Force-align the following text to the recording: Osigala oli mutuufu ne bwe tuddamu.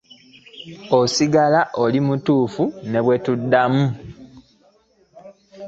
Osigala 0.99 1.61
oli 1.83 1.99
mutuufu 2.07 2.63
ne 2.89 2.99
bwe 3.05 3.15
tuddamu. 3.23 3.85